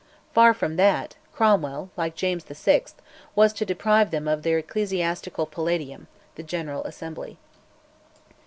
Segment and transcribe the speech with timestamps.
[0.33, 2.85] Far from that, Cromwell, like James VI.,
[3.35, 7.37] was to deprive them of their ecclesiastical palladium, the General Assembly.